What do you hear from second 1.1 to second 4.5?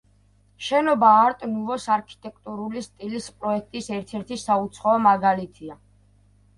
არტ-ნუვოს არქიტექტურული სტილის პროექტის ერთ-ერთი